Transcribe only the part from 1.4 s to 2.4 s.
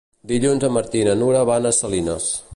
van a Salines.